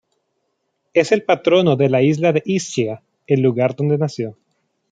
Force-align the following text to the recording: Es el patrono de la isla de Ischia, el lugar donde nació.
Es 0.95 1.11
el 1.11 1.21
patrono 1.21 1.75
de 1.75 1.87
la 1.87 2.01
isla 2.01 2.33
de 2.33 2.41
Ischia, 2.43 3.03
el 3.27 3.41
lugar 3.43 3.75
donde 3.75 3.99
nació. 3.99 4.35